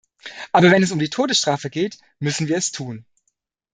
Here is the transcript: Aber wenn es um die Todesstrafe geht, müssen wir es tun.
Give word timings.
Aber 0.51 0.71
wenn 0.71 0.81
es 0.81 0.91
um 0.91 0.97
die 0.97 1.11
Todesstrafe 1.11 1.69
geht, 1.69 1.99
müssen 2.17 2.47
wir 2.47 2.57
es 2.57 2.71
tun. 2.71 3.05